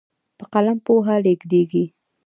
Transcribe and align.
په 0.37 0.45
قلم 0.53 0.77
پوهه 0.85 1.15
لیږدېږي. 1.25 1.85